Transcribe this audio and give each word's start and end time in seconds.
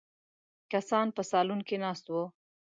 کسان 0.71 1.07
په 1.15 1.21
سالون 1.31 1.59
کې 1.67 1.77
ناست 1.83 2.05
وو. 2.13 2.23